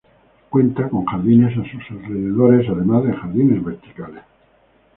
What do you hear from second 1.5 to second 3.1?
a sus alrededores además